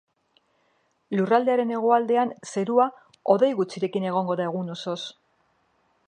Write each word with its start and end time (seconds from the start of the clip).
Lurraldearen 1.17 1.73
hegoaldean 1.75 2.31
zerua 2.53 2.87
hodei 3.33 3.51
gutxirekin 3.59 4.09
egongo 4.13 4.39
da 4.41 4.51
egun 4.53 4.73
osoz. 4.77 4.99